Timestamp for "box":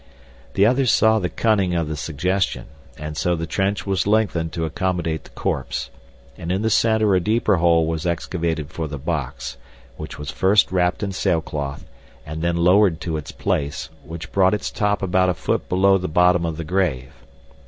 8.97-9.57